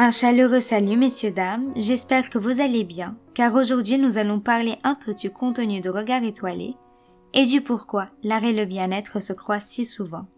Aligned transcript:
Un 0.00 0.12
chaleureux 0.12 0.60
salut 0.60 0.96
messieurs 0.96 1.32
dames, 1.32 1.72
j'espère 1.74 2.30
que 2.30 2.38
vous 2.38 2.60
allez 2.60 2.84
bien, 2.84 3.16
car 3.34 3.56
aujourd'hui 3.56 3.98
nous 3.98 4.16
allons 4.16 4.38
parler 4.38 4.76
un 4.84 4.94
peu 4.94 5.12
du 5.12 5.28
contenu 5.28 5.80
de 5.80 5.90
Regard 5.90 6.22
étoilé 6.22 6.76
et 7.34 7.46
du 7.46 7.62
pourquoi 7.62 8.06
l'art 8.22 8.44
et 8.44 8.52
le 8.52 8.64
bien-être 8.64 9.20
se 9.20 9.32
croisent 9.32 9.66
si 9.66 9.84
souvent. 9.84 10.28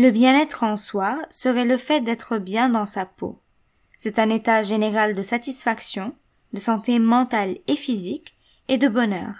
Le 0.00 0.12
bien-être 0.12 0.62
en 0.62 0.76
soi 0.76 1.20
serait 1.28 1.64
le 1.64 1.76
fait 1.76 2.02
d'être 2.02 2.38
bien 2.38 2.68
dans 2.68 2.86
sa 2.86 3.04
peau. 3.04 3.42
C'est 3.96 4.20
un 4.20 4.30
état 4.30 4.62
général 4.62 5.12
de 5.12 5.22
satisfaction, 5.22 6.14
de 6.52 6.60
santé 6.60 7.00
mentale 7.00 7.58
et 7.66 7.74
physique, 7.74 8.36
et 8.68 8.78
de 8.78 8.86
bonheur. 8.86 9.34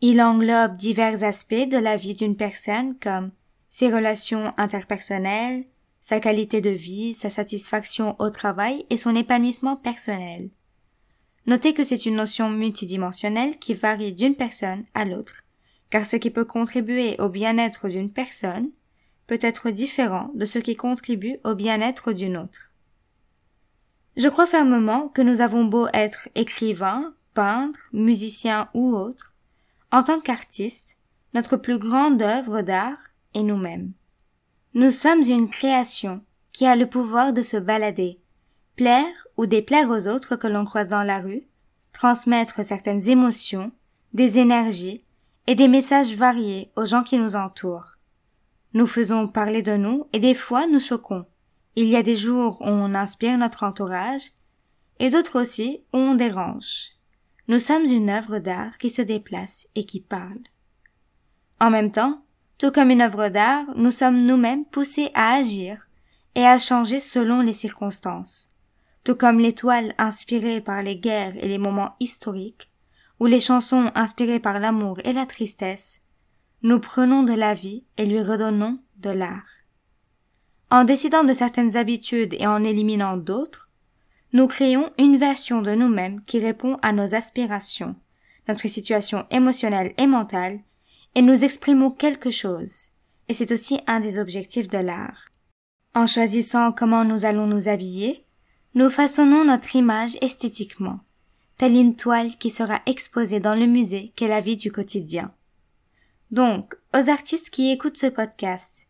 Il 0.00 0.22
englobe 0.22 0.76
divers 0.76 1.24
aspects 1.24 1.68
de 1.68 1.76
la 1.76 1.96
vie 1.96 2.14
d'une 2.14 2.36
personne 2.36 2.96
comme 3.00 3.32
ses 3.68 3.92
relations 3.92 4.54
interpersonnelles, 4.58 5.64
sa 6.00 6.20
qualité 6.20 6.60
de 6.60 6.70
vie, 6.70 7.12
sa 7.12 7.28
satisfaction 7.28 8.14
au 8.20 8.30
travail 8.30 8.86
et 8.90 8.96
son 8.96 9.16
épanouissement 9.16 9.74
personnel. 9.74 10.50
Notez 11.46 11.74
que 11.74 11.82
c'est 11.82 12.06
une 12.06 12.14
notion 12.14 12.48
multidimensionnelle 12.48 13.58
qui 13.58 13.74
varie 13.74 14.12
d'une 14.12 14.36
personne 14.36 14.84
à 14.94 15.04
l'autre, 15.04 15.42
car 15.90 16.06
ce 16.06 16.14
qui 16.14 16.30
peut 16.30 16.44
contribuer 16.44 17.20
au 17.20 17.28
bien-être 17.28 17.88
d'une 17.88 18.12
personne 18.12 18.70
peut 19.30 19.38
être 19.42 19.70
différent 19.70 20.32
de 20.34 20.44
ce 20.44 20.58
qui 20.58 20.74
contribue 20.74 21.38
au 21.44 21.54
bien-être 21.54 22.12
d'une 22.12 22.36
autre. 22.36 22.72
Je 24.16 24.26
crois 24.26 24.48
fermement 24.48 25.06
que 25.06 25.22
nous 25.22 25.40
avons 25.40 25.64
beau 25.64 25.86
être 25.94 26.28
écrivain, 26.34 27.14
peintre, 27.32 27.90
musicien 27.92 28.68
ou 28.74 28.92
autre, 28.92 29.36
en 29.92 30.02
tant 30.02 30.18
qu'artiste, 30.18 30.98
notre 31.32 31.56
plus 31.56 31.78
grande 31.78 32.20
œuvre 32.20 32.62
d'art 32.62 32.98
est 33.34 33.44
nous-mêmes. 33.44 33.92
Nous 34.74 34.90
sommes 34.90 35.22
une 35.22 35.48
création 35.48 36.24
qui 36.50 36.66
a 36.66 36.74
le 36.74 36.88
pouvoir 36.88 37.32
de 37.32 37.42
se 37.42 37.56
balader, 37.56 38.18
plaire 38.74 39.28
ou 39.36 39.46
déplaire 39.46 39.90
aux 39.90 40.08
autres 40.08 40.34
que 40.34 40.48
l'on 40.48 40.64
croise 40.64 40.88
dans 40.88 41.04
la 41.04 41.20
rue, 41.20 41.44
transmettre 41.92 42.64
certaines 42.64 43.08
émotions, 43.08 43.70
des 44.12 44.40
énergies 44.40 45.04
et 45.46 45.54
des 45.54 45.68
messages 45.68 46.16
variés 46.16 46.72
aux 46.74 46.84
gens 46.84 47.04
qui 47.04 47.16
nous 47.16 47.36
entourent. 47.36 47.99
Nous 48.72 48.86
faisons 48.86 49.26
parler 49.26 49.62
de 49.62 49.76
nous 49.76 50.06
et 50.12 50.20
des 50.20 50.34
fois 50.34 50.66
nous 50.66 50.80
choquons. 50.80 51.26
Il 51.74 51.86
y 51.86 51.96
a 51.96 52.02
des 52.02 52.14
jours 52.14 52.60
où 52.60 52.68
on 52.68 52.94
inspire 52.94 53.36
notre 53.36 53.64
entourage 53.64 54.30
et 55.00 55.10
d'autres 55.10 55.40
aussi 55.40 55.82
où 55.92 55.98
on 55.98 56.14
dérange. 56.14 56.90
Nous 57.48 57.58
sommes 57.58 57.86
une 57.86 58.10
œuvre 58.10 58.38
d'art 58.38 58.78
qui 58.78 58.90
se 58.90 59.02
déplace 59.02 59.66
et 59.74 59.84
qui 59.84 60.00
parle. 60.00 60.38
En 61.58 61.70
même 61.70 61.90
temps, 61.90 62.22
tout 62.58 62.70
comme 62.70 62.90
une 62.90 63.02
œuvre 63.02 63.28
d'art, 63.28 63.64
nous 63.74 63.90
sommes 63.90 64.24
nous-mêmes 64.24 64.64
poussés 64.64 65.10
à 65.14 65.34
agir 65.34 65.88
et 66.36 66.46
à 66.46 66.58
changer 66.58 67.00
selon 67.00 67.40
les 67.40 67.52
circonstances. 67.52 68.50
Tout 69.02 69.16
comme 69.16 69.40
l'étoile 69.40 69.94
inspirée 69.98 70.60
par 70.60 70.82
les 70.82 70.96
guerres 70.96 71.36
et 71.42 71.48
les 71.48 71.58
moments 71.58 71.96
historiques, 71.98 72.70
ou 73.18 73.26
les 73.26 73.40
chansons 73.40 73.90
inspirées 73.94 74.40
par 74.40 74.60
l'amour 74.60 74.98
et 75.04 75.12
la 75.12 75.26
tristesse, 75.26 76.02
nous 76.62 76.78
prenons 76.78 77.22
de 77.22 77.32
la 77.32 77.54
vie 77.54 77.84
et 77.96 78.04
lui 78.04 78.20
redonnons 78.20 78.78
de 78.98 79.10
l'art. 79.10 79.48
En 80.70 80.84
décidant 80.84 81.24
de 81.24 81.32
certaines 81.32 81.76
habitudes 81.76 82.34
et 82.38 82.46
en 82.46 82.62
éliminant 82.62 83.16
d'autres, 83.16 83.70
nous 84.32 84.46
créons 84.46 84.90
une 84.98 85.16
version 85.16 85.62
de 85.62 85.74
nous-mêmes 85.74 86.22
qui 86.24 86.38
répond 86.38 86.76
à 86.82 86.92
nos 86.92 87.14
aspirations, 87.14 87.96
notre 88.46 88.68
situation 88.68 89.26
émotionnelle 89.30 89.94
et 89.98 90.06
mentale, 90.06 90.60
et 91.14 91.22
nous 91.22 91.44
exprimons 91.44 91.90
quelque 91.90 92.30
chose, 92.30 92.88
et 93.28 93.34
c'est 93.34 93.50
aussi 93.50 93.80
un 93.86 93.98
des 93.98 94.18
objectifs 94.18 94.68
de 94.68 94.78
l'art. 94.78 95.26
En 95.94 96.06
choisissant 96.06 96.70
comment 96.70 97.04
nous 97.04 97.24
allons 97.24 97.46
nous 97.46 97.68
habiller, 97.68 98.24
nous 98.74 98.90
façonnons 98.90 99.44
notre 99.44 99.74
image 99.74 100.16
esthétiquement, 100.20 101.00
telle 101.56 101.74
une 101.74 101.96
toile 101.96 102.36
qui 102.36 102.50
sera 102.50 102.80
exposée 102.86 103.40
dans 103.40 103.56
le 103.56 103.66
musée 103.66 104.12
qu'est 104.14 104.28
la 104.28 104.40
vie 104.40 104.56
du 104.56 104.70
quotidien. 104.70 105.34
Donc, 106.30 106.76
aux 106.94 107.10
artistes 107.10 107.50
qui 107.50 107.72
écoutent 107.72 107.96
ce 107.96 108.06
podcast, 108.06 108.86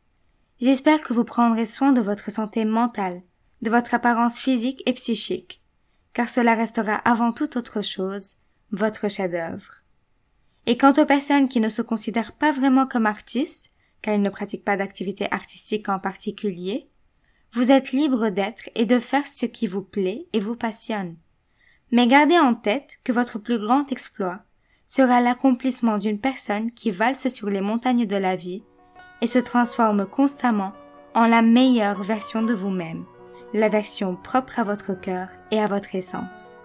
j'espère 0.61 1.03
que 1.03 1.15
vous 1.15 1.25
prendrez 1.25 1.65
soin 1.65 1.93
de 1.93 2.03
votre 2.03 2.31
santé 2.31 2.67
mentale, 2.67 3.23
de 3.63 3.71
votre 3.71 3.95
apparence 3.95 4.39
physique 4.39 4.83
et 4.85 4.93
psychique, 4.93 5.63
car 6.13 6.29
cela 6.29 6.55
restera 6.55 6.97
avant 6.97 7.33
toute 7.33 7.57
autre 7.57 7.81
chose 7.81 8.35
votre 8.73 9.09
chef-d'œuvre. 9.09 9.85
Et 10.67 10.77
quant 10.77 10.93
aux 10.93 11.07
personnes 11.07 11.49
qui 11.49 11.61
ne 11.61 11.71
se 11.71 11.81
considèrent 11.81 12.33
pas 12.33 12.53
vraiment 12.53 12.87
comme 12.87 13.07
artistes, 13.07 13.71
car 14.03 14.15
ils 14.15 14.23
ne 14.23 14.29
pratiquent 14.29 14.65
pas 14.65 14.77
d'activité 14.77 15.27
artistique 15.33 15.89
en 15.89 15.99
particulier, 15.99 16.91
vous 17.53 17.73
êtes 17.73 17.93
libre 17.93 18.29
d'être 18.29 18.69
et 18.75 18.85
de 18.85 19.01
faire 19.01 19.27
ce 19.27 19.47
qui 19.47 19.67
vous 19.67 19.83
plaît 19.83 20.29
et 20.35 20.41
vous 20.41 20.57
passionne. 20.57 21.17
Mais 21.91 22.07
gardez 22.07 22.39
en 22.39 22.55
tête 22.55 22.99
que 23.03 23.13
votre 23.13 23.39
plus 23.39 23.59
grand 23.59 23.91
exploit 23.91 24.45
sera 24.91 25.21
l'accomplissement 25.21 25.99
d'une 25.99 26.19
personne 26.19 26.73
qui 26.73 26.91
valse 26.91 27.29
sur 27.29 27.49
les 27.49 27.61
montagnes 27.61 28.07
de 28.07 28.17
la 28.17 28.35
vie 28.35 28.65
et 29.21 29.29
se 29.29 29.39
transforme 29.39 30.05
constamment 30.05 30.73
en 31.15 31.29
la 31.29 31.43
meilleure 31.43 32.03
version 32.03 32.43
de 32.43 32.55
vous-même, 32.55 33.05
la 33.55 33.69
version 33.69 34.17
propre 34.17 34.59
à 34.59 34.65
votre 34.65 35.01
cœur 35.01 35.29
et 35.53 35.61
à 35.61 35.69
votre 35.69 35.95
essence. 35.95 36.59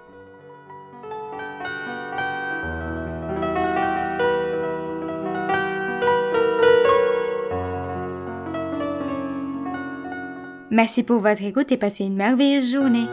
Merci 10.72 11.04
pour 11.04 11.20
votre 11.20 11.44
écoute 11.44 11.72
et 11.72 11.78
passez 11.78 12.06
une 12.06 12.16
merveilleuse 12.16 12.72
journée. 12.72 13.08